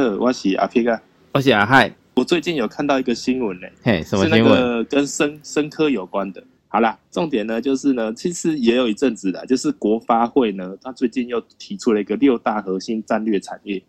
[0.00, 0.98] 好，我是阿皮啊。
[1.32, 1.94] 我是阿海。
[2.14, 4.58] 我最近有看到一个新闻嘞，嘿，什么是那新闻？
[4.58, 6.42] 个跟生生科有关的。
[6.68, 13.82] 好啦，重点呢就是呢，其实也有一阵子啦，就是国发会呢，他最近又提出了一个六大核心战略产业。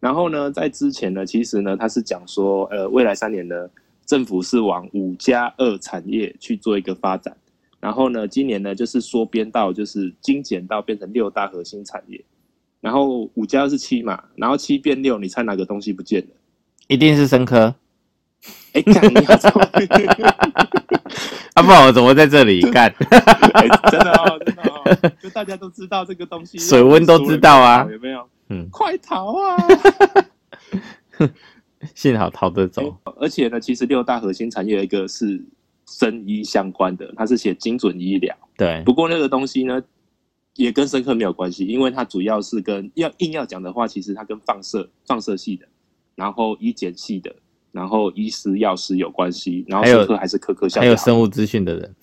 [0.00, 3.68] 然后呢，在之前呢，其实呢，他是讲说，呃，未来三年呢，
[4.06, 7.36] 政府是往五加二产业去做一个发展。
[7.78, 12.24] 然后呢，今年呢，就是缩编到就是精简到变成六大核心产业。
[12.86, 16.28] 然后五加二是七嘛，然后七变六，你猜哪个东西不见了？
[16.86, 17.74] 一定是生科，
[18.74, 20.06] 哎，干你好聪明！
[21.54, 22.86] 啊，不然我怎么会在这里 干？
[23.54, 28.24] 哎真的哦，真的哦，就大家都知道这个东西，水温都知道啊有没有？
[28.50, 29.56] 嗯，快逃啊！
[31.92, 32.96] 幸好逃得走。
[33.18, 35.44] 而且呢，其实六大核心产业有一个是
[35.88, 38.32] 生医相关的，它是写精准医疗。
[38.56, 39.82] 对，不过那个东西呢，
[40.56, 45.66] 也跟深刻没有关系，因为它主要是跟要硬要讲的话，其实它跟放射放射系的，
[46.14, 47.34] 然后医检系的，
[47.72, 51.94] 然后医师药师有关系，然后还有深刻还是科科校还有生物资讯的人，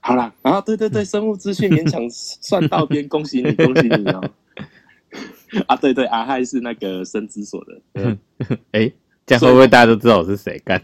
[0.00, 4.30] 好啦，然后对对对， 生物资讯勉强算到边，恭喜你，恭喜你哦！
[5.68, 8.18] 啊，对对，阿亥是那个生资所的，嗯
[8.72, 8.92] 哎，
[9.26, 10.80] 这样会不会大家都知道我是谁干？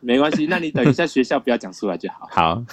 [0.00, 2.28] 没关系，那你等一下学校不要讲出来就好。
[2.30, 2.64] 好，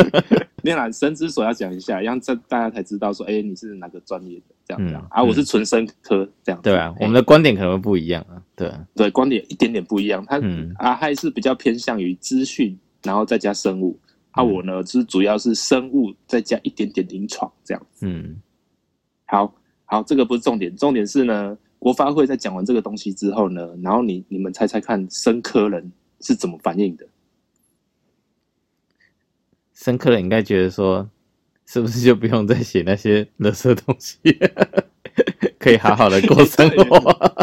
[0.62, 5.22] 没有啦，生之所要讲一下，让这大家才知道说，哎，你是哪个专业的这样这样嗯啊？
[5.22, 6.68] 我是纯生科这样子。
[6.68, 8.40] 对啊，我们的的观点可能会不一样啊。
[8.54, 13.98] 对啊，对观点一点点不一样，他嗯阿亥是比较偏向于资讯，然后再加生物，
[14.32, 17.86] 啊，嗯我呢是主要是生物再加一点点临床这样。
[18.02, 18.36] 嗯，
[19.26, 19.52] 好
[19.86, 27.06] 好，这个不是重点，重点是呢，国发会在讲完这个东西之后呢，然后你你们猜猜看，生科人是怎么反应的？
[29.74, 31.08] 深科人应该觉得说，
[31.64, 34.18] 是不是就不用再写那些垃圾东西，
[35.58, 37.36] 可以好好的过生活？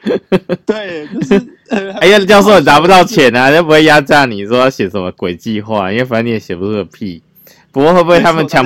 [0.64, 7.22] 对，就是，呃哎呀，教授你拿不到钱啊，又不会压榨你说要写什么鬼计划，因为反正你也写不出个屁。
[7.72, 8.64] 不过会不会他们强？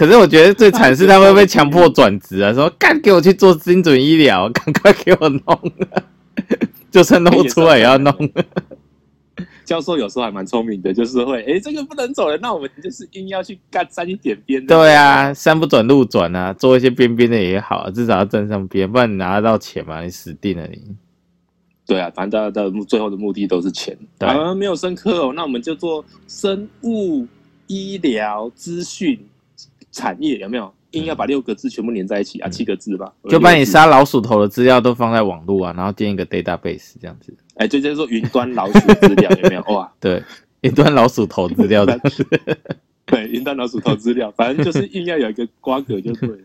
[0.00, 5.72] 可是我觉得最惨是他们会被强迫转职啊，说干给我去做精准医疗， 赶快给我弄，
[6.90, 8.10] 就算弄不出来也要弄。
[9.62, 14.74] 教授有时候还蛮聪明的，就是会，哎，这个不能走了，那我们就是硬要去干沾一点边的。
[14.74, 20.80] 对啊，山不转路转啊，做一些边边的也好啊，至少要沾上边，不然你拿得到钱嘛，你死定了你。
[21.86, 23.94] 对啊，反正大家的最后的目的都是钱。
[24.18, 27.26] 对啊，没有生科哦，那我们就做生物
[27.66, 29.20] 医疗资讯
[29.90, 30.72] 产业，有没有？
[30.92, 37.32] 硬要把六个字全部连在一起啊，七个字吧，就把你杀老鼠头的资料都放在网络啊，然后建一个 database 这样子。
[37.54, 39.62] 哎，就叫做云端老鼠资料，有没有？
[39.72, 40.20] 哇， 对，
[40.62, 41.96] 云端老鼠头资料的。
[43.06, 46.38] 对，云端老鼠头资料，反正就是硬要有一个瓜葛就对了。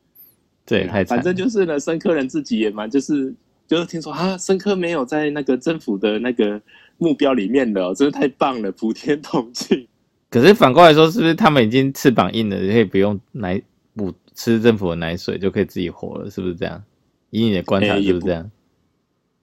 [0.64, 1.04] 对太。
[1.04, 3.34] 反正就是呢，深科人自己也蛮就是
[3.68, 6.58] 就是听说啊，深科没有在那个政府的那个
[6.96, 9.86] 目标里面的、哦，真的太棒了，普天同庆。
[10.32, 13.60] 可是反过来说，是不是他们已经翅膀硬了，可以不用奶
[13.94, 16.30] 补吃政府的奶水就可以自己活了？
[16.30, 16.82] 是不是这样？
[17.28, 18.50] 以你的观察，是不是这样？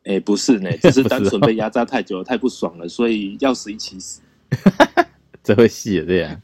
[0.05, 4.19] 哎，不是呢， 只是单纯被压榨太久了，太不爽了，所以要死一起死。
[5.43, 6.41] 这会细的这样。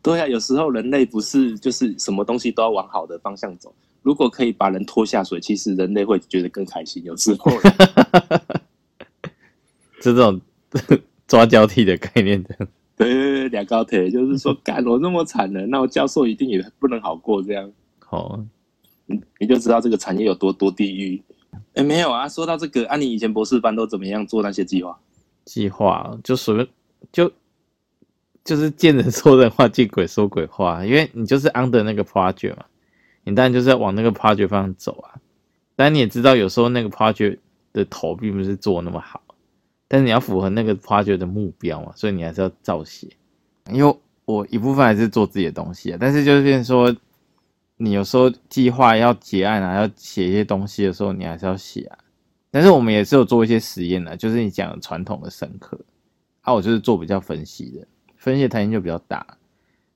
[0.00, 3.74] 对啊，有时候人类不是就是什么东西都要往好的方向走。
[4.02, 7.02] 如果可以把人拖下水，其实人类会觉得更开心。
[7.02, 7.50] 有时候，
[10.00, 10.40] 就 这种
[11.26, 12.68] 抓交替的概念，这样。
[13.04, 17.70] 对对对，两高铁就是说， 干我那么惨了，那我教授一定也不能好过这样。
[18.10, 18.44] 哦，
[19.06, 21.22] 你你就知道这个产业有多多地狱。
[21.74, 24.98] 哎，没有啊，说到这个，啊，你以前博士班都怎么样做那些计划？
[25.44, 26.66] 计划就随便
[27.12, 27.30] 就
[28.44, 32.64] 就是见人说人话，见鬼说鬼话，因为你就是 under 那个 project 嘛，
[33.24, 35.20] 你当然就是要往那个 project 方向走啊。
[35.74, 37.38] 但你也知道，有时候那个 project
[37.72, 39.20] 的头并不是做那么好，
[39.88, 43.08] 但是你要符合那个 project 的目标嘛，所以你还是要照写。
[43.70, 46.94] 因为我一部分还是做自己的东西啊，但是就是说，
[47.76, 51.98] 你有时候计划要结案啊，要写一些东西的时候，你还是要写啊。
[52.50, 55.78] 但是我们也是有做一些实验的，就是你讲传统的深刻，
[56.40, 57.86] 啊，我就是做比较分析的，
[58.16, 59.26] 分析的弹性就比较大，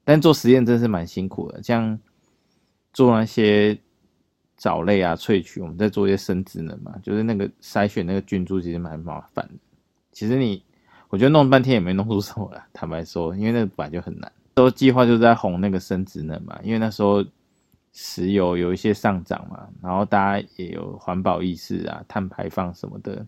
[0.04, 1.98] 但做实验真是蛮辛苦的，像
[2.92, 3.78] 做那些
[4.56, 9.54] 藻类啊萃取，我们在做一些生殖能嘛，就是那个筛选那个菌株其实蛮麻烦的。
[10.20, 10.62] 其实你
[11.08, 14.30] 我觉得弄半天也没弄出什么来，坦白说，因为那本来就很难。
[14.52, 17.24] 都计划就是在哄那个生殖能嘛，因为那时候
[17.94, 23.26] 石油有一些上涨嘛，然后大家也有环保意识啊，碳排放什么的，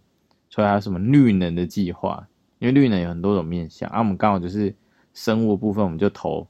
[0.50, 2.28] 所以还有什么绿能的计划，
[2.58, 4.74] 因为绿能有很多种面向啊，我们刚好就是
[5.14, 6.46] 生物部分，我们就投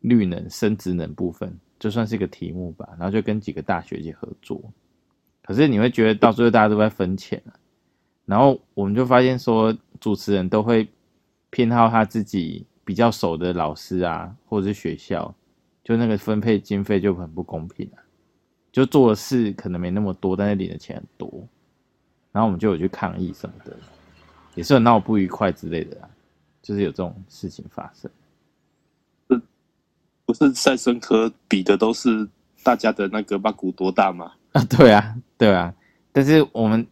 [0.00, 4.60] 绿能、生殖能部分，就算是一个题目吧，然后就跟几个大学去合作，
[5.44, 7.54] 可是你会觉得到最后大家都在分钱啊，
[8.30, 10.88] 然后我们就发现说，主持人都会
[11.50, 15.34] 偏好他自己比较熟的老师啊，或者是学校，
[15.82, 17.98] 就那个分配经费就很不公平啊，
[18.70, 21.28] 就做的事可能没那么多，但是领的钱很多，
[22.30, 23.76] 然后我们就有去抗议什么的，
[24.54, 26.08] 也是很闹不愉快之类的啊，
[26.62, 28.08] 就是有这种事情发生。
[30.24, 32.28] 不是赛生科比的都是
[32.62, 34.30] 大家的那个巴骨多大吗？
[34.52, 35.74] 啊，对啊，对啊，
[36.12, 36.86] 但是我们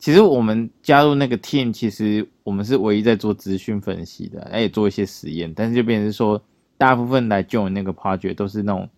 [0.00, 6.42] 其实我们加入那个 team，其实我们是唯一在做资讯分析的，也做一些实验，但是就变成说，
[6.78, 8.88] 大部分来 join 那个 project 都是那种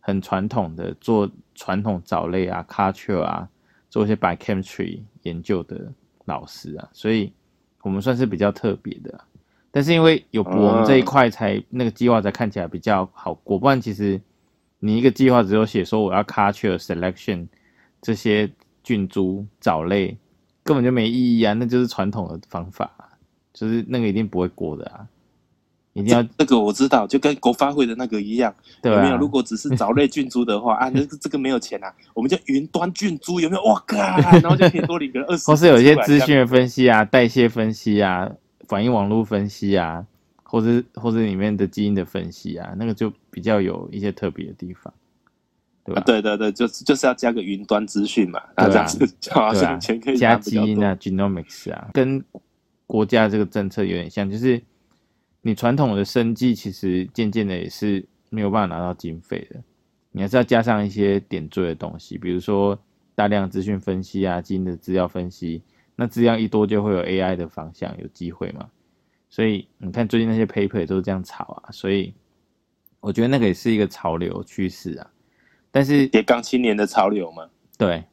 [0.00, 3.48] 很传统的做传统藻类啊、culture 啊，
[3.88, 5.92] 做一些 biochemistry 研究的
[6.24, 7.32] 老师啊，所以
[7.82, 9.20] 我们算是比较特别的。
[9.70, 14.20] 但是因为有我们这一块，才那个计划才看起来比较好过，不然其实
[14.80, 17.46] 你一个计划只有写说我要 culture selection
[18.02, 18.50] 这些
[18.82, 20.16] 菌株藻类，
[20.68, 22.90] 根本就没意义啊，那就是传统的方法，
[23.54, 25.06] 就是那个一定不会过的啊，
[25.94, 29.14] 一定要这个我知道，就跟国发会的那个一样，对有没有？
[29.14, 33.62] 啊如，果只是藻类菌株的话 啊，那个这个没有钱啊，我们叫云端菌株有没有？
[33.64, 33.96] 哇靠，
[34.42, 38.30] 然后就可以多领个二十，或是有一些资讯的分析啊、代谢分析啊、
[38.68, 40.04] 反应网络分析啊，
[40.42, 44.92] 或者或者里面的基因的分析啊，那个就比较有一些特别的地方，
[45.88, 46.00] 对吧？
[46.00, 52.22] 啊，对对对，就是就是要加个云端资讯嘛，这样子啊像钱可以加基因啊、genomics 啊，跟
[52.86, 54.62] 国家这个政策有点像，就是
[55.42, 59.60] 你传统的生计其实渐渐的也是没有办法拿到经费的，
[60.12, 62.78] 你还是要加上一些点缀的东西，比如说
[63.14, 65.62] 大量资讯分析啊、基因的资料分析，
[65.96, 68.68] 那资料一多就会有 AI 的方向有机会嘛，
[69.28, 72.14] 所以你看最近那些 paper 也都是这样炒啊，所以
[73.00, 75.10] 我觉得那个也是一个潮流趋势啊，
[75.70, 77.44] 但是斜杠青年的潮流嘛，
[77.76, 78.04] 对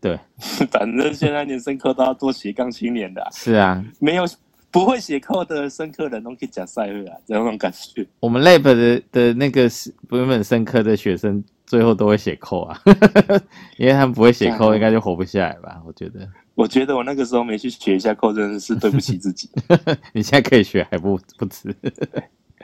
[0.00, 0.18] 对。
[0.70, 4.24] 反正现在连生科都要做斜杠青年的啊、是啊，没有
[4.70, 8.06] 不会写扣的生科人都可以讲赛会啊，这种感觉。
[8.20, 12.80] 我们 lab 的的那个是原本生科的学生，最后都会写扣啊，
[13.78, 15.80] 因为他们不会写扣，应该就活不下来吧？
[15.86, 16.28] 我觉得。
[16.54, 19.48] 我觉得我那个时候没去学一下扣，真的是对不起自己。
[20.12, 21.74] 你现在可以学还不不迟，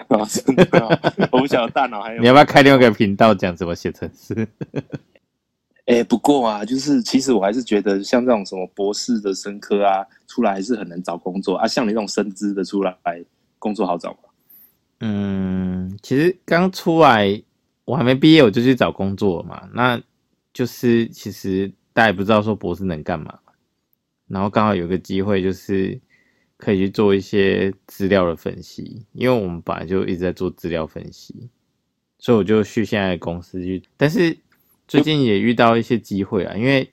[0.08, 1.00] 啊，真的啊、
[1.31, 4.46] 我不晓得大脑还有 你要不要开另外一个频道讲怎么写程式？
[5.87, 11.67] 哎、不过啊，就是其实我还是觉得像这种什么博士的生科啊，出来还是很难找工作啊。
[11.67, 12.96] 像你这种深资的出来，
[13.58, 14.19] 工作好找吗？
[15.00, 17.43] 嗯，其实刚出来，
[17.85, 20.00] 我还没毕业我就去找工作嘛，那
[20.55, 23.38] 就是其实大家也不知道说博士能干嘛，
[24.26, 26.00] 然后刚好有个机会就是
[26.64, 31.50] 可以去做一些资料的分析，因为我们本来就一直在做资料分析，
[32.19, 34.34] 所以我就去现在的公司去，但是
[34.88, 36.90] 最近也遇到一些机会啊，因为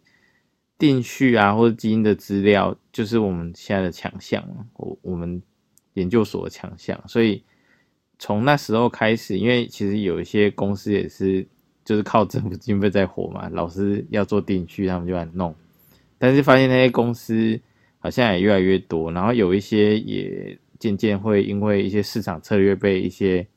[0.77, 4.43] 定序啊或者基因的资料就是我们现在的强项，
[4.75, 5.41] 我我们
[5.93, 7.41] 研究所的强项，所以
[8.19, 11.47] 从那时候开始，因为其实有一些公司也是
[11.85, 15.55] 就是靠政府经费在活嘛，老师要做定序，他们就来弄，
[16.17, 17.59] 但是发现那些公司
[18.01, 23.47] 好像也越来越多，然后有一些也渐渐会因为一些市场策略被一些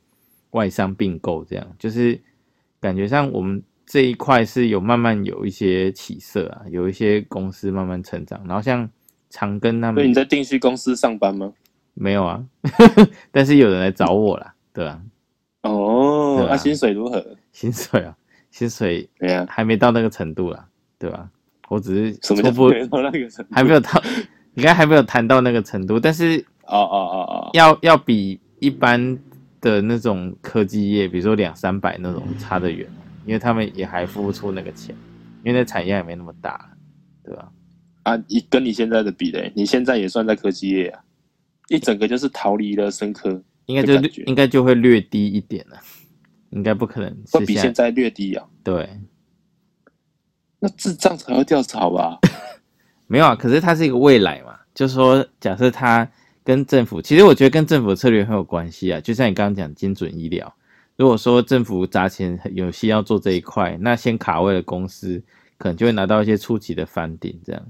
[0.51, 2.21] 外商并购，这样就是
[2.79, 8.89] 感觉上我们这一块是有慢慢有一些起色啊，有一些公司慢慢成长，然后像
[9.31, 11.53] 长庚他们所以你在定序公司上班吗？
[11.95, 12.45] 没有啊，
[13.33, 15.01] 但是有人来找我啦，对吧、
[15.63, 17.25] 哦，那、薪水如何？
[17.53, 18.15] 薪水啊，
[18.51, 19.09] 薪水
[19.49, 21.31] 还没到那个程度啦，对吧？
[21.71, 23.55] 我只是什么叫初步没到那个程度？
[23.55, 23.91] 还没有到，
[24.55, 29.19] 应该还没有谈到那个程度，但是哦哦哦哦，要要比一般
[29.61, 32.89] 的那种科技业，比如说两三百那种差得远，
[33.27, 34.95] 因为他们也还付不出那个钱，
[35.43, 36.71] 因为那产业也没那么大，
[37.25, 37.51] 对吧？
[38.05, 41.01] 啊，你跟你现在的比嘞，你现在也算在科技业啊，
[41.69, 43.95] 一整个就是逃离了生科，应该就
[44.27, 45.79] 应该就会略低一点了，
[46.51, 48.47] 应该不可能会比现在略低啊。
[48.63, 48.89] 对，
[50.61, 52.19] 那智障才会掉槽吧？
[53.07, 56.09] 没有啊，可是它是一个未来嘛，就是说，假设它
[56.43, 59.01] 跟政府，其实我觉得跟政府策略很有关系啊。
[59.01, 60.53] 就像你刚刚讲精准医疗，
[60.97, 65.23] 如果说政府砸钱有需要做这一块，那先卡位的公司
[65.59, 67.63] 可能就会拿到一些初期的翻顶，这样，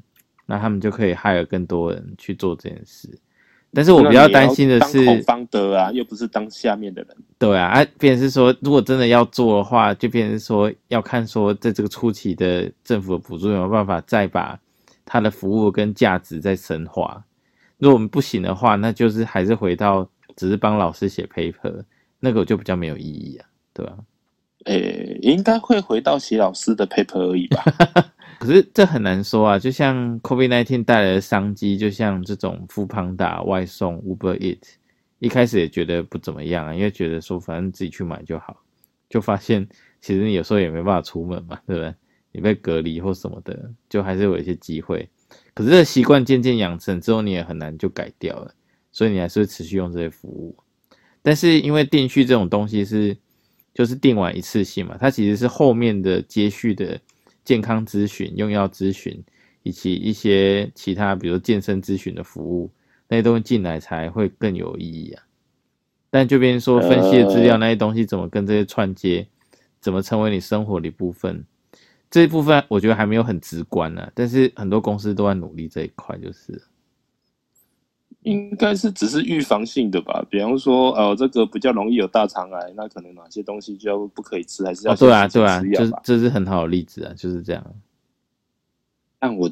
[0.46, 3.08] 那他们就可以 hire 更多人去做这件事。
[3.76, 7.16] 但是我比较担心的是，当方德啊，又不是当下面的人。
[7.38, 14.56] 对啊，啊，变成是说，如果真的要做的话，就变成是说要看说，在这个初期的政府的补助有没有办法再把
[15.04, 17.24] 它的服务跟价值在深化。
[17.78, 21.84] 如果我们不行的话，那就是还是回到只是帮老师写 paper，
[22.20, 23.98] 那个就比较没有意义啊，对吧、
[24.66, 27.62] 诶，应该会回到写老师的 paper 而已吧。
[28.40, 34.60] 可是这很难说啊，就像 COVID-19 带来的商机，就像这种富胖达外送 Uber Eat，
[35.18, 38.56] 一开始也觉得不怎么样啊，因为觉得说反正自己去买就好，
[39.08, 39.66] 就发现
[40.00, 41.94] 其实你有时候也没办法出门嘛，对不对？
[42.34, 45.08] 你被隔离或什么的，就还是有一些机会。
[45.54, 48.52] 可是这个习惯渐渐养成之后，你也很难就改掉了，
[48.90, 50.56] 所以你还是会持续用这些服务。
[51.22, 53.16] 但是因为电续这种东西是
[53.72, 57.00] 就是定完一次性嘛，它其实是后面的接续的
[57.44, 59.22] 健康咨询、用药咨询
[59.62, 62.68] 以及一些其他，比如健身咨询的服务
[63.06, 65.22] 那些东西进来才会更有意义啊。
[66.10, 69.26] 但就变说分析的资料那些东西怎么跟这些串接，
[69.80, 71.44] 怎么成为你生活的一部分？
[72.14, 76.62] 这一部分我觉得还没有很直观呢，但是很多公司都在努力这一块，就是
[78.22, 80.24] 应该是只是预防性的吧。
[80.30, 87.74] 比方说，呃，这个比较容易有大肠癌，那可能哪些东西就要不可以吃，还是要对啊对啊，就是这是很好的例子啊，就是这样。
[89.18, 89.50] 但我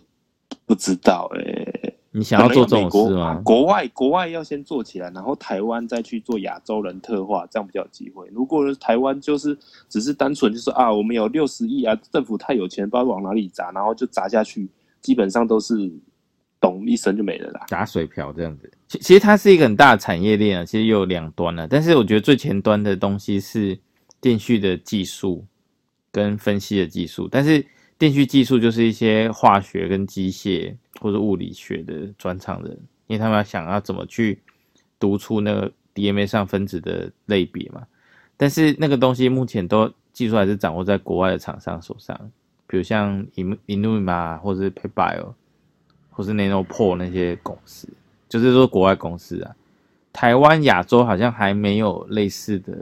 [0.64, 1.71] 不知道哎。
[2.14, 3.40] 你想要做这种事吗？
[3.42, 8.28] 国外国外要先做起来，然后台湾再去做亚洲人特化，这样比较有机会。
[8.32, 14.68] 如果台湾就是只是单纯就是啊，我们有六十亿啊，政府太有钱，不知道往哪里砸，然后就砸下去，
[15.00, 15.90] 基本上都是
[16.60, 18.70] 咚一声就没了啦，打水漂这样子。
[18.88, 23.78] 其其实它是一个很大的产业链啊，其实有两端啊，但是我觉得最前端的东西是
[24.20, 25.46] 电讯的技术
[26.10, 27.64] 跟分析的技术，但是。
[27.98, 32.70] 电讯技术就是一些化学跟机械或者物理学的专长人，
[33.08, 34.38] 因为他们要想要怎么去
[35.00, 37.82] 读出那个 DNA 上分子的类别嘛。
[38.36, 42.16] 但是那个东西目前都技术还是掌握在国外的厂商手上，
[42.68, 43.26] 比如像
[43.66, 45.34] Inuma 或是 PayBio
[46.10, 47.88] 或是 Nanopore 那些公司，
[48.28, 49.56] 就是说国外公司啊。
[50.12, 52.72] 台湾、亚洲好像还没有类似的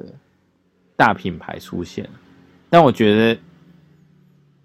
[0.96, 2.08] 大品牌出现，
[2.68, 3.40] 但我觉得。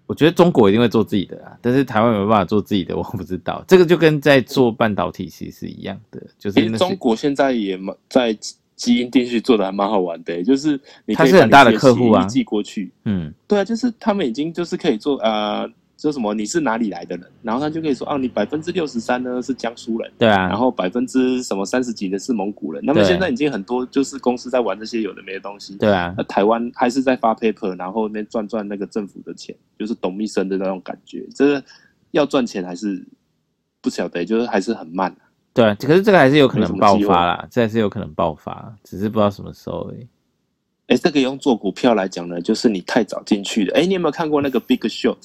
[0.06, 3.64] 我觉得中国一定会做自己的啊，但是台湾有没有办法做自己的，我不知道。
[3.66, 8.36] 这个就跟在做半导体其实是一样的，就是中国现在也蛮在
[8.76, 15.70] 基因定序做的还蛮好玩的，就是你他是很大的客户啊，寄过去，嗯，对啊，就是他们已经就是可以做呃。
[15.96, 16.34] 说什么？
[16.34, 17.26] 你是哪里来的人？
[17.42, 20.46] 然后他就可以说：啊，你百分之六十三呢是江苏人，对啊。
[20.46, 22.84] 然后百分之什么三十几的是蒙古人。
[22.84, 26.14] 那么现在已经很多就是公司在玩这些有的没的东西，对啊。
[26.16, 31.26] 那台湾还是在发 paper，然后那赚赚那个政府的钱，就是董秘生的那种感觉。
[31.34, 31.62] 这
[32.10, 33.02] 要赚钱还是
[33.80, 35.14] 不晓得，就是还是很慢。
[35.54, 40.06] 对啊，可是这个还是有可能爆发啦，这还是有可能爆发，只是不知道什么时候而已。
[40.88, 43.72] 哎，这个用做股票来讲呢，就是你太早进去的。
[43.72, 45.16] 哎，你有没有看过那个 Big Short？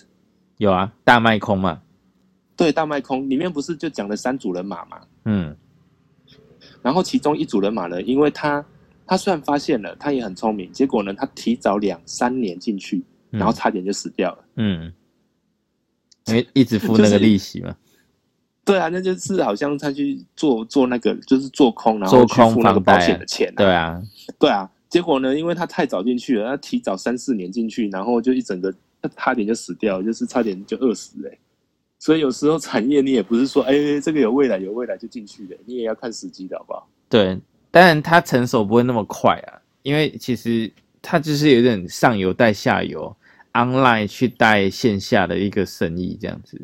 [0.61, 1.81] 有啊，大卖空嘛，
[2.55, 5.57] 对，大卖空里面不是就讲了三组人马嘛，嗯，
[6.83, 8.63] 然后其中一组人马呢，因为他
[9.07, 14.93] 他虽然发现了，他也很聪明，结果呢，他提早两三年进去，然后差点就死掉了，嗯，
[16.27, 17.75] 因为一直付那个利息嘛，
[18.63, 23.99] 对啊，那就是好像他去做做那个就是做空，然后去付那个保险的钱，对啊，
[24.37, 28.71] 对啊，结果呢，因为他太早进去了，他提早三四年进去，然后就一整个。
[29.01, 31.37] 那差点就死掉，就是差点就饿死哎。
[31.99, 36.87] 所以有时候产业你也不是说，哎，这个有未来有未来就进去的，你也要看时机的好不好？
[37.09, 37.39] 对，
[37.69, 43.15] 当然它成熟不会那么快啊，因为其实它就是有点上游带下游
[43.53, 46.59] ，online 去带线下的一个生意这样子。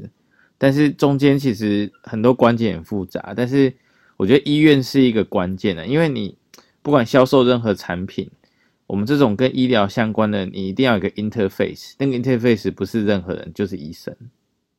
[0.58, 3.72] 但是中间其实很多关键很复杂，但是
[4.16, 6.36] 我觉得医院是一个关键的，因为你
[6.82, 8.30] 不管销售任何产品。
[8.88, 14.16] 我们这种跟医疗相关的，你一定要有个 interface，那个 interface 不是任何人，就是医生。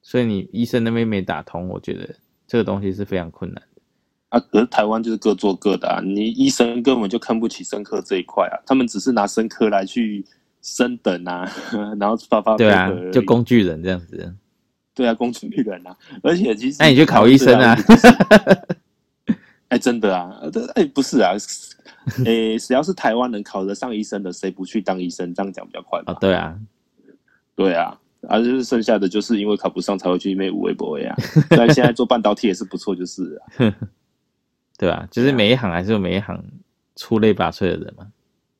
[0.00, 2.08] 所以你医生那边没打通，我觉得
[2.46, 3.82] 这个东西是非常困难的。
[4.30, 10.24] 啊，可是台湾就是各做各的啊，你医生根本就看不起生科这一块啊，他们只是拿生科来去
[10.62, 11.50] 升等啊，
[12.00, 14.34] 然后发发对啊，就工具人这样子。
[14.94, 17.76] 对啊，工具人啊，而且其实那你去考医生啊？
[19.68, 21.32] 哎，真的啊，这哎不是啊。
[22.24, 25.34] 哎，只要是台湾能考得上医生的，谁不去当医生？
[25.34, 26.14] 这样讲比较快啊。
[26.14, 26.58] 对啊，
[27.54, 27.98] 对啊，
[28.28, 31.14] 而就是剩下的就是因为考不上才会去美五微博呀。
[31.50, 33.74] 但现在做半导体也是不错，就是啊。
[34.78, 36.42] 对啊，就是每一行还是有每一行
[36.96, 38.06] 出类拔萃的人嘛。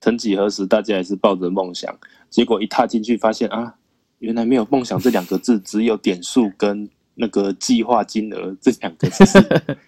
[0.01, 1.97] 曾几何时，大家也是抱着梦想，
[2.29, 3.75] 结果一踏进去，发现啊，
[4.19, 9.79] 原来没有梦想这两个字，只有点数跟那个计划金额这两个字。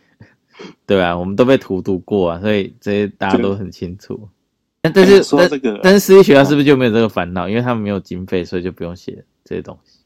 [0.86, 4.28] 对啊，我们都被荼毒过啊，所以这些大家都很清楚。
[4.82, 7.48] 但但是说这个，但是私立学校是不是就没有这个烦恼？
[7.48, 10.00] 因为他们没有经费，所以就不用写这些东西。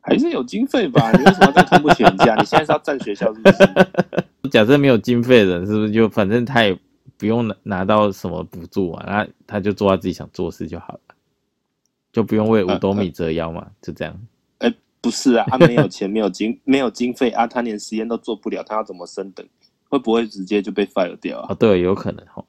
[0.00, 1.10] 还是有经费吧？
[1.12, 2.34] 你为什么在看不起人家？
[2.34, 4.48] 你现在是要占学校是不是？
[4.50, 6.76] 假设没有经费的人，是不是就反正他也
[7.16, 9.04] 不用拿拿到什么补助啊？
[9.06, 11.00] 那他就做他自己想做事就好了。
[12.12, 14.20] 就不用为五斗米折腰嘛，就这样。
[14.58, 19.46] 哎，不是啊，他没有钱，没有经，没有经费啊，他连实验都做不了，他要怎么升等？
[19.88, 21.46] 会不会直接就被 fire 掉啊？
[21.50, 22.44] 哦，对，有可能哦。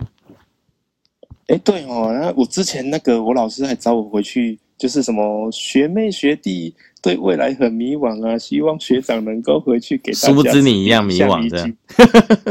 [1.48, 6.74] 哎，对哦，那我之前那个我老师还找我回去，就是什么学妹学弟
[7.04, 10.28] 对未来很迷惘啊，希望学长能够回去给大家。
[10.30, 11.74] 殊不知你一样迷惘这样。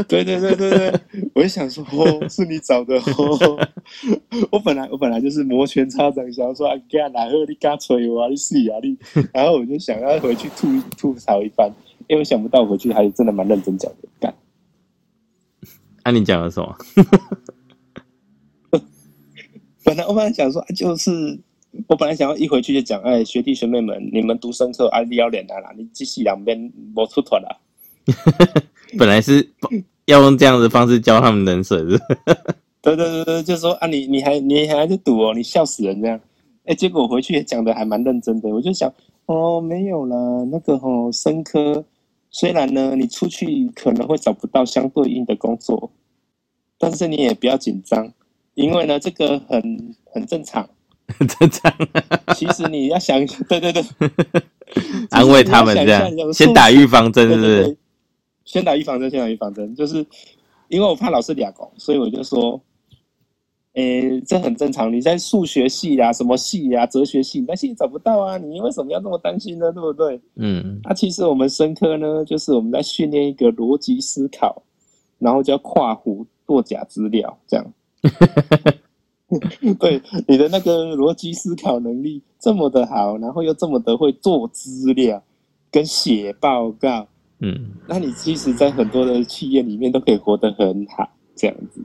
[0.07, 0.93] 对对对对对，
[1.35, 3.67] 我就想说， 哦，是你找的哦。
[4.49, 8.97] 我本来我本来就是摩拳擦掌，想要说啊，干哪个你敢吹我啊，你死啊你！
[9.33, 11.69] 然后我就想要回去吐吐槽一番，
[12.07, 14.33] 因为想不到回去还真的蛮认真讲的，干。
[16.05, 16.77] 那你讲了什么？
[19.83, 21.39] 本来我本来想说，就是
[21.87, 27.59] 我本来想要一回去就讲，哎，学弟学妹们，你们读生科啊，你要脸的啦，你继续两边没出团了。
[28.99, 29.49] 本来是
[30.05, 31.99] 要用这样的方式教他们冷水， 是？
[32.83, 36.19] 对对对对，就说啊，你你还你还在赌哦，你笑死人这样。
[36.65, 38.93] 哎，结果我回去也讲的还蛮认真的，我就想，
[39.25, 40.15] 哦，没有啦，
[40.51, 41.83] 那个哦，生科
[42.37, 45.89] 虽然呢，你出去可能会找不到相对应的工作，
[46.77, 48.11] 但是你也不要紧张。
[48.55, 50.67] 因为呢，这个很很正常，
[51.17, 51.73] 很正常。
[52.35, 53.81] 其实你要想，对对对，
[55.11, 57.77] 安慰他们这样，先打预防针，是不是？
[58.43, 60.05] 先打预防针，先打预防针，就是
[60.67, 62.61] 因为我怕老师俩拱，所以我就说，
[63.75, 64.91] 诶，这很正常。
[64.91, 69.71] 你在数学系呀、什么系呀、哲学系那些找不到啊，你为什么要那么担心呢？
[69.71, 70.19] 对不对？
[70.35, 70.79] 嗯。
[70.83, 74.63] 啊，其实我们生科呢，就是我们在训练一个逻辑思考，
[75.19, 77.73] 然后叫跨湖作假资料，这样。
[79.79, 85.21] 对你的那个逻辑思考能力这么的好，然后又这么的会做资料
[85.69, 87.05] 跟写报告，
[87.39, 91.81] 嗯，那你其实，在很多的企业里面都可以活得很好，这样子。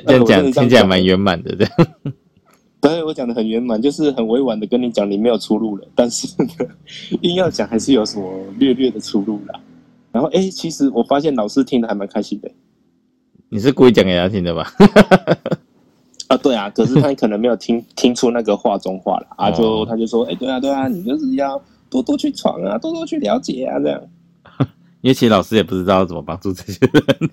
[0.00, 1.72] 这这样讲听起来蛮圆满的，这样。
[2.80, 5.86] 对，我讲的很圆满，就是很委婉的跟你讲，你没有出路了。
[5.94, 6.28] 但是
[7.22, 9.58] 硬要讲，还是有什么略略的出路啦。
[10.12, 12.50] 然后，哎，其实我发现老师听的还蛮开心的。
[13.48, 14.70] 你是故意讲给他听的吧？
[16.28, 24.00] 啊，对啊，可是他可能没有听 听出那个话中话了啊，就他就说，哎，对啊，对啊，你就是要多多去闯啊，多多去了解啊，这样。
[25.00, 27.30] 因为其实老师也不知道怎么帮助这些人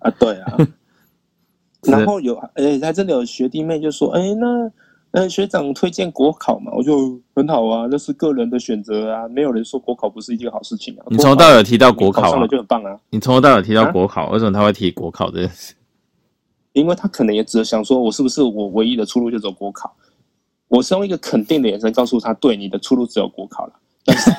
[0.00, 0.56] 啊，对啊。
[1.90, 4.70] 然后有，哎，他真的有学弟妹就说，哎，那。
[5.12, 11.06] 嗯，学长推荐国考嘛，我就很好啊，那是个人的选择啊，没有人说国考不是一件好事情啊。
[11.08, 12.94] 你从头到尾提到国考上了就很棒啊。
[13.08, 15.72] 你从头到尾提到国考，为什么他会提国考这件事？
[16.74, 19.90] 因为他可能也只是想说，我是不是我唯一的出路就走国考？
[20.68, 23.72] 我是用一个肯定的眼神告诉他，对，你的出路只有国考了。
[24.04, 24.30] 但是，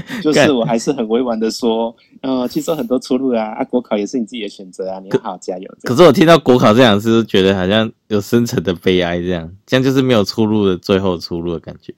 [0.22, 5.74] 就是我还是很委婉的说，呃，其实很多出路啊，啊，国考也是你自己的选择啊，你好好加油。
[5.82, 11.94] 可是我听到国考这两个字，觉得好像有深层的悲哀，这样，这样就是没有出路的最后出路的感觉。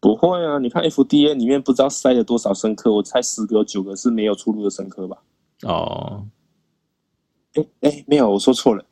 [0.00, 5.16] 不会啊，你看 FDA 里面不知道塞了多少生科，我猜十个有九个是没有出路的生科吧？
[5.62, 6.26] 哦，
[7.54, 8.84] 哎哎，没有，我说错了，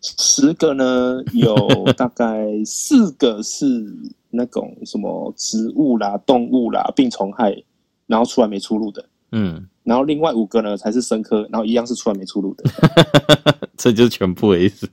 [0.00, 1.56] 十个呢，有
[1.96, 3.94] 大概四个是。
[4.36, 7.56] 那种什么植物啦、动物啦、病虫害，
[8.06, 12.64] 然后出来没出路的，嗯，然后另外五个呢才是生科，然后一样是出来没出路的，
[13.76, 14.88] 这就是全部的意思，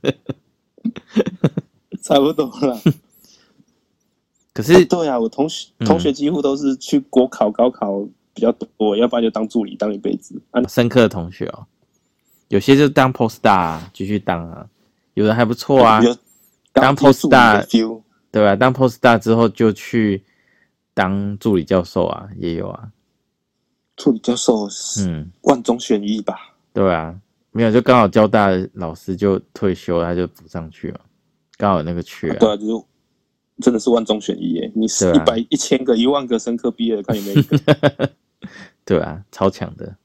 [2.02, 2.78] 差不多了。
[4.52, 8.00] 可是对啊，我同学同学几乎都是去国考、高考
[8.32, 10.40] 比较多，要不然就当助理当一辈子。
[10.52, 11.66] 啊生科的同学哦，
[12.48, 14.66] 有些就当 post star 继续当啊，
[15.14, 16.00] 有的还不错啊，
[16.72, 18.03] 当 post star。
[18.34, 20.24] 对啊，当 post 大之后就去
[20.92, 22.90] 当助理教授啊，也有啊。
[23.94, 24.66] 助理教授，
[25.06, 26.52] 嗯，万中选一吧。
[26.72, 27.16] 对啊，
[27.52, 31.00] 没有就刚好交大老师就退休，他就补上去了，
[31.56, 32.34] 刚好那个缺。
[32.34, 32.84] 对啊，就是
[33.60, 34.72] 真的是万中选一耶！
[34.74, 38.10] 你是一百一千个、一万个生科毕业的，看有没有一个。
[38.84, 39.96] 对啊，超强的。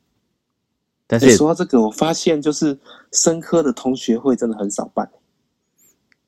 [1.08, 2.78] 但是说到这个，我发现就是
[3.12, 5.10] 生科的同学会真的很少办，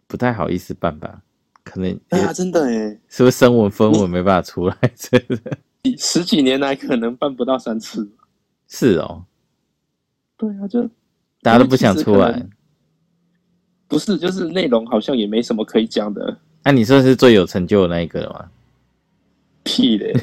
[0.08, 1.22] 不太好意思办吧。
[1.71, 4.75] 可能啊，真的哎，是不是声纹分文没办法出来？
[4.93, 5.57] 真的，
[5.97, 8.05] 十几年来可能办不到三次。
[8.67, 9.23] 是哦，
[10.36, 10.84] 对啊，就
[11.41, 12.45] 大家都不想出来。
[13.88, 16.38] 不是，就是内容好像也没什么可以讲的。
[16.65, 18.45] 那你算是最有成就的那一个了吗？
[19.63, 20.13] 屁嘞！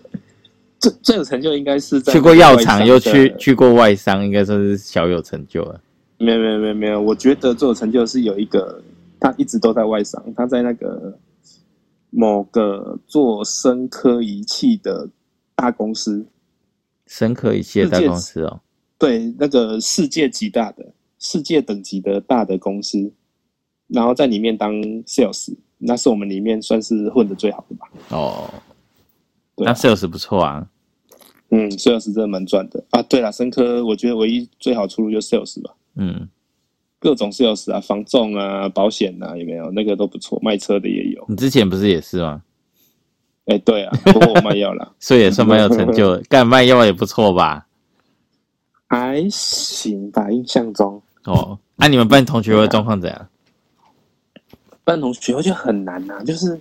[0.80, 5.78] 最最有成就应该是去过药厂，又去去过外商，应该算是小有成就了。
[6.16, 8.82] 没有没有没有没有，我觉得最有成就是有一个。
[9.20, 11.18] 他一直都在外商，他在那个
[12.10, 15.08] 某个做生科仪器的
[15.54, 16.26] 大公司，
[17.06, 18.60] 生科仪器的大公司哦，
[18.98, 23.12] 对，那个世界级大的、世界等级的大的公司，
[23.88, 24.72] 然后在里面当
[25.04, 27.88] sales，那是我们里面算是混的最好的吧。
[28.10, 28.50] 哦，
[29.56, 30.66] 对啊那 sales 不错啊。
[31.52, 33.02] 嗯，sales 真的蛮赚的啊。
[33.02, 36.28] 对了，生科我觉得唯一最好出路就是 sales 吧，嗯，
[37.00, 39.70] 各种 sales 啊，房仲啊，保险啊，有没有？
[39.72, 41.24] 那个都不错，卖车的也有。
[41.28, 42.42] 你之前不是也是吗？
[43.46, 47.66] 哎，对啊，不过我卖药了， 所以也算蛮有成就的， 干卖药也不错吧？
[48.86, 51.00] 还行吧，印象中。
[51.24, 53.28] 哦，那、你们班同学会状况怎样？
[54.84, 56.58] 班同学会就很难呐、就是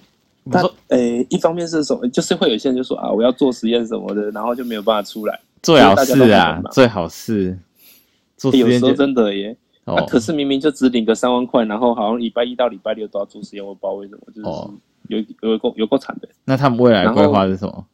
[0.51, 5.39] 他你说诶、一方面是什么，就是会有些人就说啊，我要做实验什么的，然后就没有办法出来。
[5.61, 7.57] 最好是啊，最好是
[8.37, 14.73] 做实有时候验就真的耶，哦啊，可是明明就只领个三万块，然后好像礼拜一到礼拜六都要做实验，我不知道为什么，就是哦
[15.07, 16.29] 有有够有够惨的。
[16.45, 17.87] 那他们未来规划是什么？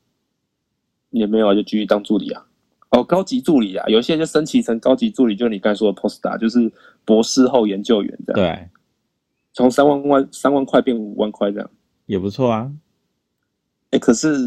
[1.11, 2.45] 也没有啊，就继续当助理啊。
[2.89, 6.71] 哦，高级助理啊，有些就升级成高级助理，就是你刚才说的 postdoc，就是
[7.03, 8.69] 博士后研究员这样，对，
[9.53, 11.69] 从三万块三万块变五万块这样。
[12.05, 12.71] 也不错啊。
[13.91, 14.37] 哎，可是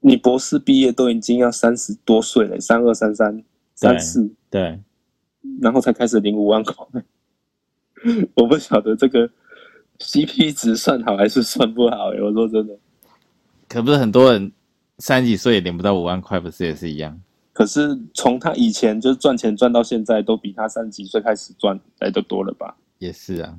[0.00, 3.44] 你博士毕业都已经要三十多岁了，三二三三
[3.74, 4.80] 三四，对，
[5.60, 6.74] 然后才开始领五万块，
[8.34, 9.28] 我不晓得这个
[9.98, 12.76] CP 值算好还是算不好哎，我说真的。
[13.68, 14.50] 可不是很多人
[14.98, 17.20] 三十几岁也领不到五万块，不是也是一样？
[17.52, 22.76] 可是从他以前就是赚钱赚到现在，都比他三十几岁开始赚来的多了吧？
[22.98, 23.58] 也是啊。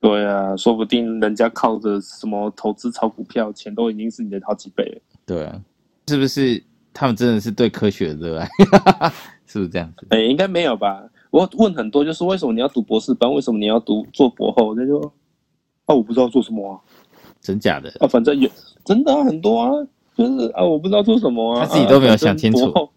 [0.00, 5.00] 对啊，说不定人家靠着什么投资炒股票，钱都已经是你的好几倍了。
[5.26, 5.62] 对啊，
[6.08, 6.62] 是不是
[6.94, 8.48] 他们真的是对科学的热爱？
[9.46, 10.06] 是不是这样子？
[10.08, 11.04] 哎，应该没有吧？
[11.30, 13.30] 我问很多，就是为什么你要读博士班？
[13.30, 14.74] 为什么你要读做博后？
[14.74, 15.00] 那就
[15.84, 16.80] 啊，我不知道做什么啊，
[17.40, 17.92] 真假的？
[18.00, 18.48] 啊，反正有
[18.84, 19.70] 真的、啊、很多啊，
[20.16, 22.88] 就是啊，我不知道做什么啊，他自己都没有想清楚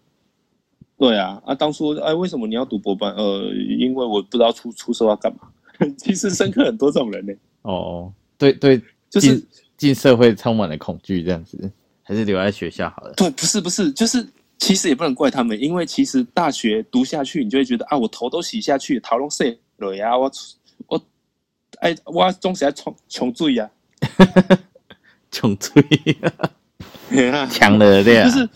[0.96, 3.12] 对啊，啊，当初哎，为什么你要读博班？
[3.14, 3.42] 呃，
[3.78, 5.40] 因为我不知道出出社会要干嘛。
[5.96, 7.32] 其实深刻很多这种人呢、
[7.62, 11.70] 哦，对对，就是进进社会充满了恐惧，这样子，
[12.08, 13.12] 还是留在学校好了。
[13.14, 20.32] 对，不是不是，就是其实也不能怪他们，因为其实大学读下去，你就会觉得啊，我头都洗下去，头拢洗了呀，我
[20.86, 20.98] 我
[21.80, 23.70] 哎，我总是要穷穷醉呀，
[25.30, 25.82] 穷追
[27.10, 28.48] 就强了对啊，是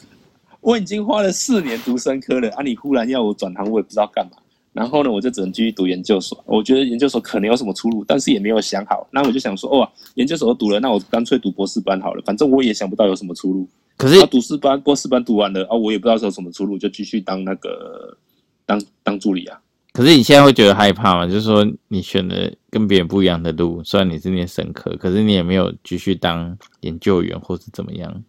[0.62, 4.38] 我已经花了四年读生科了啊，你忽然要我转行，我也不知道干嘛。
[4.72, 6.42] 然后呢，我就只能继续读研究所。
[6.46, 9.06] 我觉得研究所可能有什么出路，但是也没有想好。
[9.10, 13.68] 那我就想说，哦，研究所都读了，那我干脆读博士班好了，反正我也想不到有什么出路。
[13.98, 18.16] 可是啊，读士班、博士班读完了啊，我也不知道是有什么出路，就继续当那个
[18.64, 19.60] 当当助理啊。
[19.92, 21.26] 可是你现在会觉得害怕吗？
[21.26, 28.24] 就是说你选了跟别人不一样的路，虽然你是念神科，可是你也没有继续当研究员或是怎么样，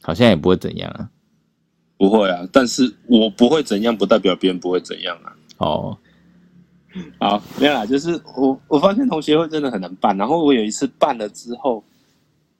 [0.00, 1.10] 好像也不会怎样啊。
[1.96, 5.36] 不会啊，但是我不会怎样，不代表别人不会怎样啊。
[5.58, 5.98] 哦，
[7.18, 10.16] 好，没有啦，就是我我发现同学会真的很难办。
[10.16, 11.82] 然后我有一次办了之后，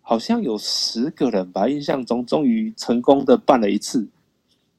[0.00, 4.06] 好像有十个人吧，印象中终于成功的办了一次。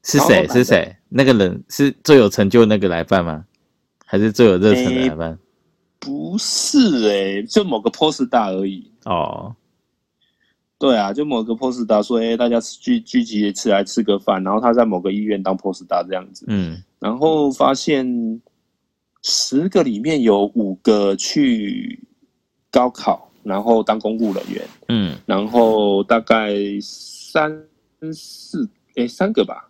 [0.03, 0.47] 是谁？
[0.47, 0.95] 是谁？
[1.09, 3.43] 那个人是最有成就那个来办吗？
[4.05, 5.37] 还是最有热忱的来办？
[5.99, 8.87] 不是诶、就某个 post 大而已。
[9.05, 9.55] 哦，
[10.77, 16.45] 对啊，就某个 post 大说，哎、大家聚聚集一次来吃个饭，然后他在某个医院当 post 大这样子。
[16.49, 18.41] 嗯，然后发现
[19.23, 22.05] 十个里面有五个去
[22.69, 27.63] 高考，然后当公务人员，嗯，然后大概三
[28.13, 29.69] 四诶三个吧，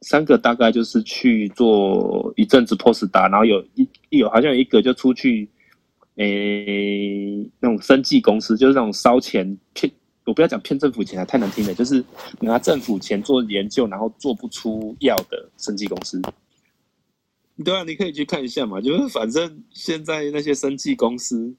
[0.00, 5.48] 三个大概就是去做一阵子 post 打，然后有一有好像有一个就出去
[6.16, 9.90] 诶那种生技公司，就是那种烧钱骗。
[10.24, 11.74] 我不要讲骗政府钱啊，太难听了。
[11.74, 12.04] 就是
[12.40, 16.22] 拿政府钱做研究，然后做不出药的生技公司。
[17.64, 18.80] 对啊，你可以去看一下嘛。
[18.80, 21.52] 就是反正现在那些生技公司，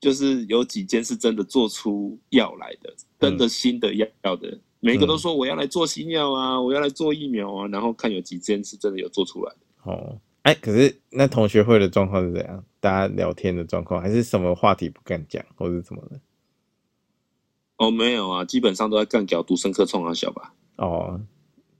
[0.00, 9.90] 就是有几间是真的做出药来的，真的新的药的，每一个都说我要来做新药啊，我要来做疫苗啊，然后看有几间是真的有做出来的。
[9.90, 12.64] 哦，哎，可是那同学会的状况是怎样？
[12.80, 16.20] 大家聊天的状况，还是什么话题不敢讲，或者什么的？
[17.76, 20.54] 哦，没有啊，基本上都在干角度生科冲啊小吧。
[20.76, 21.20] 哦，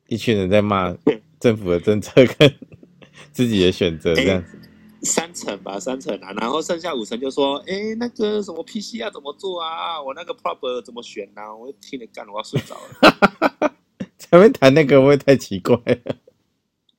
[0.08, 0.94] 一群人在骂
[1.40, 2.54] 政府的政策跟
[3.32, 4.58] 自己的选择这样子。
[5.02, 10.00] 三层吧，三层啊，然后剩下五层就说，哎，那个什么 PC 要怎么做啊？
[10.02, 11.54] 我那个 prob 怎么选啊？
[11.54, 13.74] 我听了干了，我要睡着了。
[14.18, 16.16] 前面谈那个会不会太奇怪了？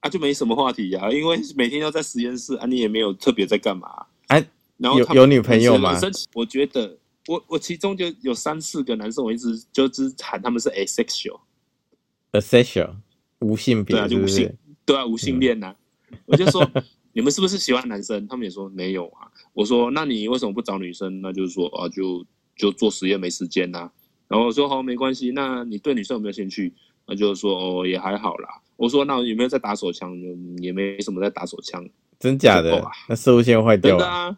[0.01, 4.05] 啊，就没什么话题呀、因为每天要在实验室啊，你也没有特别在干嘛。
[4.27, 4.45] 哎，
[4.77, 5.97] 然后有有女朋友吗
[6.33, 12.95] 我觉得我我其中就有三四个男生，我一直就只喊他们是 asexual，asexual
[13.39, 14.51] 无性别对啊，无性？，
[14.85, 15.73] 对啊，无性恋呐、
[16.25, 16.67] 我就说
[17.13, 18.27] 你们是不是喜欢男生？
[18.27, 19.29] 他们也说没有啊。
[19.53, 21.21] 我说那你为什么不找女生？
[21.21, 23.91] 那就是说啊，就就做实验没时间呐。
[24.27, 25.29] 然后我说好，没关系。
[25.29, 26.73] 那你对女生有没有兴趣？
[27.05, 28.49] 那就是说哦，也还好啦。
[28.81, 30.11] 我说那有没有在打手枪？
[30.57, 31.87] 也没什么在打手枪。
[32.17, 32.83] 真假的？
[33.07, 34.07] 那射物线坏掉了。
[34.07, 34.37] 啊，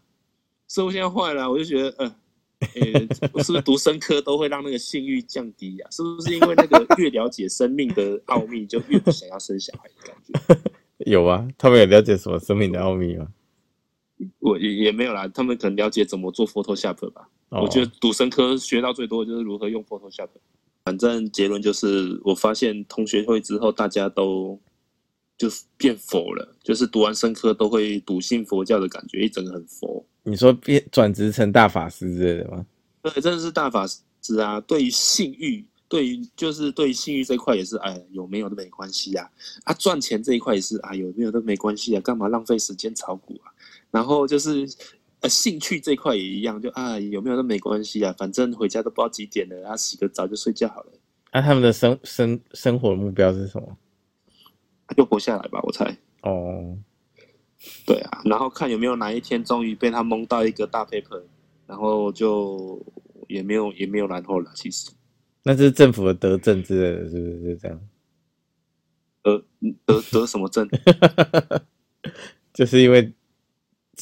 [0.67, 1.89] 射物线坏了，我就觉得
[2.59, 5.87] 呃，是不是读生科都会让那个性欲降低呀？
[5.89, 11.09] 是不是因为那个越了解生命的奥秘，就越不想要生小孩的感觉？
[11.09, 13.29] 有啊，他们有了解什么生命的奥秘吗？
[14.39, 17.29] 我也也没有啦，他们可能了解怎么做 Photoshop 吧。
[17.47, 20.27] 我觉得读生科学到最多就是如何用 Photoshop。
[20.85, 24.59] 反正结论就是，我发现同学会之后，大家都
[25.37, 30.05] 就变佛了，就是读完生科都会笃信佛教的感觉，一整个很佛。
[30.23, 32.65] 你说变转职成大法师之类的吗？
[33.01, 34.59] 对，真的是大法师啊！
[34.61, 39.29] 对于性欲，对于就是对于性欲这块也是，哎，有没有都没关系啊。
[39.63, 43.51] 啊，赚钱这一块也是，啊，有没有都没关系啊，干嘛浪费时间炒股啊？
[43.89, 44.67] 然后就是。
[45.23, 50.91] 呃，兴趣这块也一样，就啊，有没有都没关系啊，反正回家都不知道几点了，然后洗个澡就睡觉好了。
[51.31, 53.77] 那他们的生生生活目标是什么？
[54.97, 55.97] 就活下来吧，我猜。
[56.23, 56.77] 哦，
[57.85, 61.23] 对啊，然后看有没有哪一天终于被他蒙到一个大 paper，
[61.65, 62.85] 然后就
[63.29, 64.51] 也没有也没有然后了。
[64.55, 64.91] 其实，
[65.43, 67.81] 那是政府的德政之类的，是不是这样？
[69.23, 69.41] 得
[69.85, 70.67] 得得什么政？
[72.53, 73.13] 就是因为。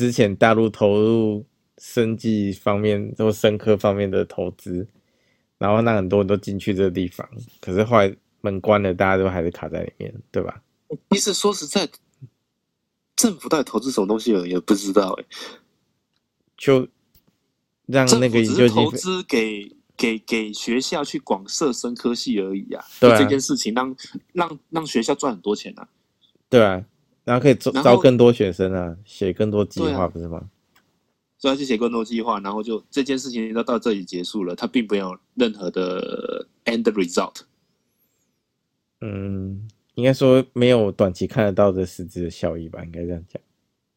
[0.02, 1.46] 之前大陆投入
[1.78, 4.88] 生技方面或生科方面的投资，
[5.60, 8.12] 然后让很多人都进去这个地方，可是后来
[8.42, 10.60] 门关了，大家都还是卡在里面，对吧？
[11.12, 11.88] 其实说实在，
[13.16, 15.26] 政府到底投资什么东西了也不知道哎，
[16.58, 16.88] 就
[17.86, 23.96] 让那个只是投资给给给学校去广设生科系而已啊，对这件事情让
[24.34, 25.88] 让让学校赚很多钱啊，
[26.50, 26.84] 对啊。
[27.24, 30.50] 然后可以招招更多学生啊，写更多计划，不是吗？
[31.38, 37.42] 所以去写更多计划，然后就这件事情都到这里结束了，它并没有任何的 end result。
[39.02, 43.42] 嗯，应该说没有短期看得到的实质的效益吧，应该这样讲。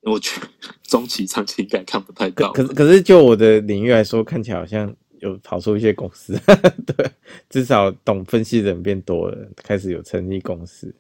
[0.03, 0.47] 我觉得
[0.83, 2.53] 中期、长期应该看不太到。
[2.53, 6.39] 可是，可是就我的领域来说，看起来好像有跑出一些公司，
[6.87, 7.11] 对，
[7.51, 10.95] 至少懂分析的人变多了，开始有成立公司。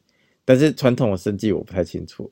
[0.44, 2.30] 但是传统的生计我不太清楚，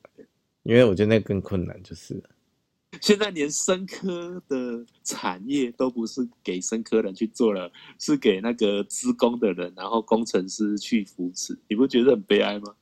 [0.64, 2.22] 因为我觉得那更困难，就是
[3.01, 12.75] 现在连生科的产业都不是给生科人去做了，是给那个资工的人，然后工程师去扶持，你不觉得很悲哀吗？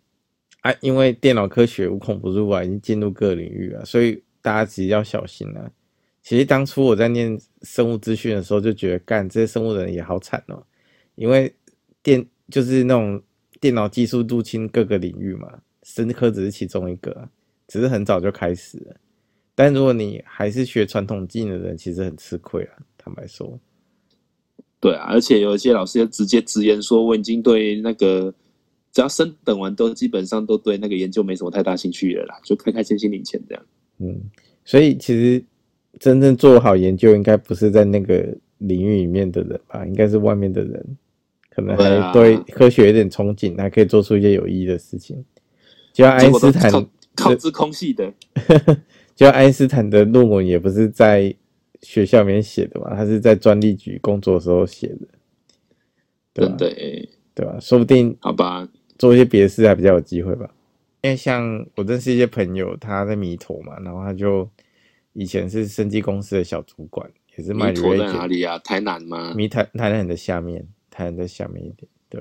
[0.62, 5.70] 啊，因为电脑科学无孔不入啊，已经进入各领域了，所以大家其实要小心啊。
[6.22, 10.66] 其实当初我在念生物资讯的时候，就觉得干这些生物人也好惨哦，
[11.14, 11.54] 因为
[12.02, 13.22] 电就是那种。
[13.60, 17.28] 电脑技术入侵各个领域嘛，生科只是其中一个，
[17.68, 18.96] 只是很早就开始了。
[19.54, 22.78] 但如果你还是学传统技能的人，其实很吃亏啊。
[22.96, 23.58] 坦白说，
[24.80, 28.32] 对啊，而且有一些老师就直接直言说，我已经对那个
[28.92, 33.66] 只要升等完都基本上都对那个研究没什么太大兴趣了啦，就开开心心领钱这样。
[33.98, 34.18] 嗯，
[34.64, 35.44] 所以其实
[35.98, 40.96] 真正做好研究，应该不是在那个领域里面的人吧，应该是外面的人。
[41.66, 45.24] 可能还对科学有点憧憬，还可以做出一些有意义的事情。
[45.92, 46.70] 就像爱因斯坦，
[47.14, 48.12] 靠自空系的。
[49.16, 51.34] 就像爱因斯坦的论文也不是在
[51.82, 55.08] 学校里面写的嘛，他是在专利局工作的时候写的，
[56.32, 56.54] 对吧？
[56.56, 57.58] 对，对吧？
[57.60, 58.66] 说不定好吧，
[58.98, 60.48] 做一些别的事还比较有机会吧。
[61.02, 64.48] 因为像我认识一些朋友，他在弥陀嘛，然后他就
[65.14, 67.72] 以前是生技公司的小主管，也是卖。
[67.72, 68.58] 弥陀在哪里啊？
[68.58, 69.32] 台南吗？
[69.34, 70.66] 弥台台南的下面。
[70.90, 72.20] 太阳在下面一点，对，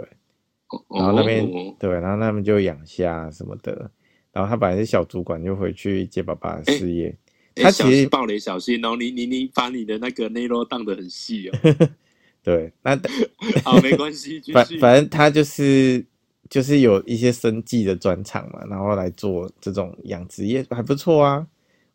[0.95, 1.45] 然后那边
[1.79, 3.89] 对，然后他们就养虾什么的，
[4.31, 7.17] 然后他本来是小主管，就回去接爸爸的事业。
[7.55, 11.57] 他其实暴雷小心哦，你你你把你的那个内容当的很细哦。
[12.41, 12.97] 对，那
[13.65, 16.05] 好没关系，反 反正他就是
[16.49, 21.45] 就是有一些生计的专场嘛，然后来做这种养殖业还不错啊，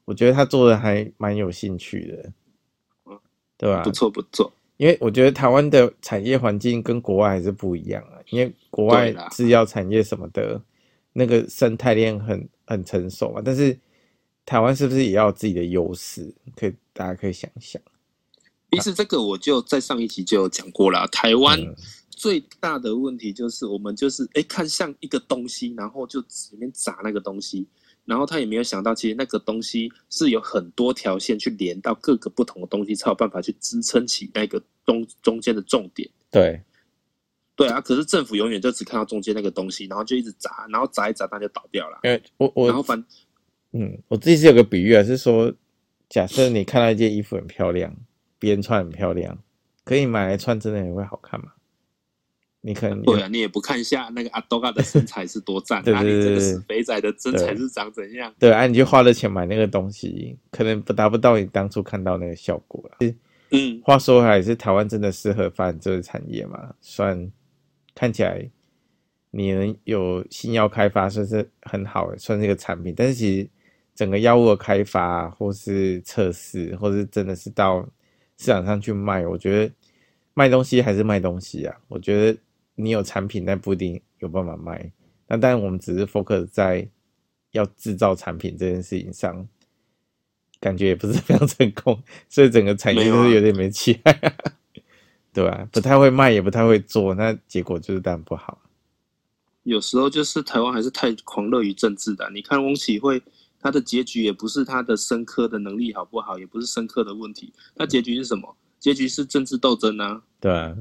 [0.04, 2.32] 我觉得他做的还蛮有兴趣的，
[3.56, 3.82] 对吧？
[3.82, 4.52] 不错不错。
[4.76, 10.60] 因为我觉得台湾的产业环境跟国外还是不一样啊，因为国外制药产业什么的，
[11.12, 13.40] 那个生态链很很成熟嘛。
[13.44, 13.78] 但是
[14.44, 16.34] 台湾是不是也要自己的优势？
[16.56, 17.80] 可以，大家可以想一想。
[18.72, 21.56] 其实这个我就在上一集就有讲过了，台湾
[22.10, 27.66] 最大的问题就是我们就是哎看像一个东西，然后就里面砸那个东西。
[28.04, 36.10] 然后他也没有想到，其实那个东西是有很多条线去连到各个不同的东西，才有办法去支撑起那个中中间的重点。
[36.30, 36.60] 对，
[37.56, 37.80] 对啊。
[37.80, 41.98] 可是政府永远就只看到中间那个东西，然后就一直砸，然后砸一砸，它就倒掉了。
[42.02, 43.02] 因为我我然后反
[43.72, 45.52] 嗯，我自己是有个比喻啊，是说，
[46.08, 47.96] 假设你看到一件衣服很漂亮，
[48.38, 49.38] 别人穿很漂亮，
[49.82, 51.53] 可以买来穿，真的也会好看吗？
[52.66, 58.35] 你可能对啊，你也不看一下那个阿多嘎的身材是多赞， 对那你这个肥仔的身材是长怎样？
[58.38, 63.14] 对啊，你就花了钱买那个东西，可能不达不到你当初看到那个效果了。
[63.50, 66.74] 嗯，话说回来，是台湾真的适合发展这个产业吗？
[66.81, 67.31] 算
[67.94, 68.48] 看起来
[69.31, 72.94] 你能有新药开发，算是很好的，算是一个产品。
[72.96, 73.48] 但是其实
[73.94, 77.87] 整个药物的开发，或是测试，或是真的是到
[78.38, 79.72] 市场上去卖，我觉得
[80.33, 81.77] 卖东西还是卖东西啊。
[81.88, 82.38] 我觉得
[82.74, 84.92] 你有产品，但不一定有办法卖。
[85.26, 86.88] 那当然，我们只是 focus 在
[87.52, 89.46] 要制造产品这件事情上，
[90.60, 94.37] 感觉也不是非常成功，所以整个产业都是有点没起来、
[95.32, 98.60] 对吧、不太会卖，也不太会做，那结果就是当然不好。
[99.62, 102.30] 有时候就是台湾还是太狂热于政治的啊。
[102.34, 103.22] 你看翁启慧，
[103.58, 108.54] 他的结局也不是他的深刻的能力好不好，也不是深刻的问题，他结局是什么？
[108.78, 110.22] 结局是政治斗争啊。
[110.38, 110.76] 对啊，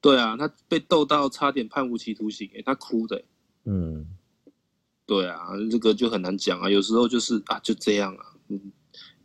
[0.00, 3.24] 对啊，他被斗到差点判无期徒刑、欸，他哭的欸、
[3.64, 4.06] 嗯，
[5.04, 6.70] 对啊，这个就很难讲啊。
[6.70, 8.24] 有时候就是啊，就这样啊。
[8.48, 8.60] 嗯，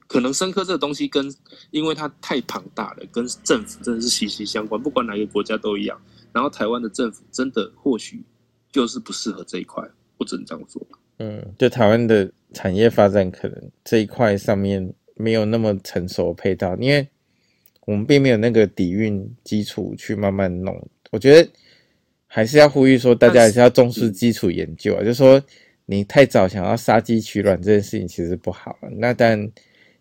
[0.08, 1.34] 可能深刻这个东西跟，
[1.72, 6.00] 因为它太庞大了，跟政府真的是息息相关，不管哪个国家都一样。
[6.32, 8.26] 然后台湾的政府真的或许
[8.72, 10.82] 就是不适合这一块，我只能这样说。
[11.20, 17.08] 嗯，就台湾的产业发展可能这一块上面没有那么成熟的配套，因为
[17.86, 20.88] 我们并没有那个底蕴基础去慢慢弄。
[21.12, 21.50] 我觉得
[22.28, 25.42] 还是要呼吁说，大家还是要重视基础研究啊，就是说
[25.86, 28.78] 你太早想要杀鸡取卵这件事情其实不好。
[28.98, 29.52] 那但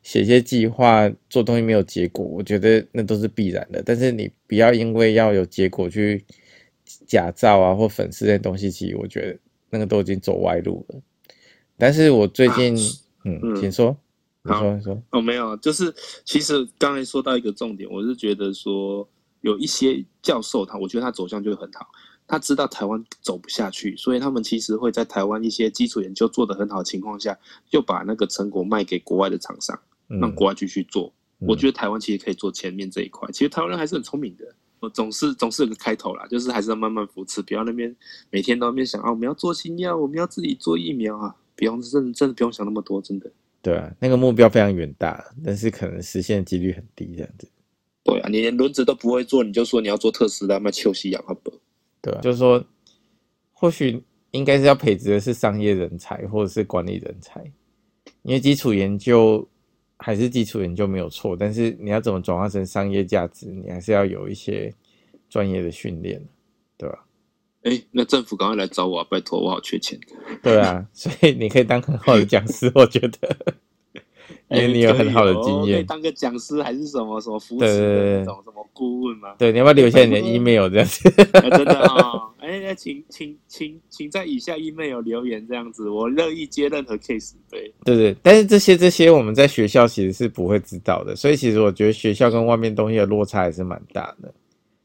[0.03, 3.83] 写一些计划做东西没有结果，我觉得那都是必然的。
[3.85, 6.25] 但是你不要因为要有结果去
[7.07, 9.39] 假造啊或粉饰这些东西，其实我觉得
[9.71, 11.01] 那个都已经走歪路了。
[11.77, 12.75] 但是我最近，
[13.25, 13.97] 嗯，嗯请说，
[14.45, 19.09] 你好说，你说，哦，没有，就是其实刚才说到一个重点，我是觉得说
[19.41, 21.87] 有一些教授他，我觉得他走向就很好，
[22.27, 27.39] 他知道台湾走不下去，所以他们其实会在台湾一些基础研究做得很好的情况下，
[27.71, 29.79] 又把那个成果卖给国外的厂商，
[30.09, 31.13] 让嗯，国外继续做。
[31.39, 34.45] 我觉得，台湾其实可以做前面这一块，其实台湾人还是很聪明的。
[34.81, 37.95] 我总是总是有个开头啦，就是还是要慢慢扶持，不要那边
[38.31, 43.31] 每天都在那边想啊，我们要做新药，我们要自己做疫苗啊，不用真的真的不用想那么多，真的。
[43.63, 47.49] 对啊，那个目标非常远大，但是可能实现的几率很低，这样子。
[48.03, 51.57] 对啊，你连轮子都不会做，你就说你要做特斯拉，卖秋西养好不好？
[52.01, 52.65] 对、啊，就是说，
[53.53, 57.45] 或许应该是要培植的是商业人才或者是管理人才，
[58.23, 59.49] 因为基础研究
[59.97, 64.75] 还是基础研究没有错，但是你要怎么转化成商业价值，你还是要有一些
[65.29, 66.21] 专业的训练，
[66.77, 67.07] 对吧、
[67.63, 69.07] 哎，那政府赶快来找我啊！
[69.09, 69.99] 拜托，我好缺钱。
[70.43, 73.37] 对啊， 所以你可以当很好的讲师，我觉得，
[74.51, 75.85] 因为你有很好的经验可以。
[75.85, 79.35] 当个讲师还是什么什么扶持那种什么顾问吗？
[79.39, 81.09] 对，你要不要留下你的 email 这样子？
[81.35, 87.35] 哎真的啊，哎，那请请请请在以下 email 留言这样子，我乐意接任何 case。
[87.49, 94.35] 对，对对，但是这些这些我们在学校其实是不会知道的，所以其实我觉得学校跟外面东西的落差还是蛮大的。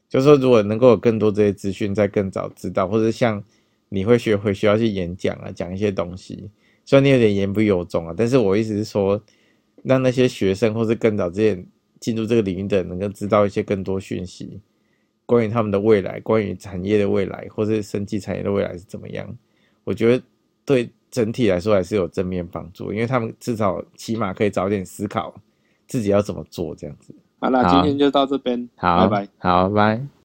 [0.09, 3.43] 就是说，如果能够有更多这些资讯，在更早知道，或者像
[3.89, 6.49] 你会学回学校去演讲啊，讲一些东西，
[6.85, 9.21] 虽然你有点言不由衷啊，但是我意思是说，
[9.83, 11.65] 让那些学生或是更早之前
[11.99, 14.61] 进入这个领域的，能够知道一些更多讯息，
[15.25, 19.37] 关于他们的未来，关于产业的未来，或是生技产业的未来是怎么样，
[19.83, 20.23] 我觉得
[20.63, 25.35] 对整体来说还是有正面帮助，因为他们至少起码可以早点思考
[25.87, 27.13] 自己要怎么做这样子。
[27.39, 29.27] 好啦，好今天就到这边，好，拜拜。
[29.39, 30.16] 好，拜。